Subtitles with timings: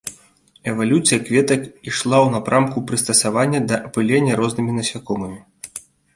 [0.69, 5.39] Эвалюцыя кветак ішла ў напрамку прыстасавання да апылення рознымі насякомымі.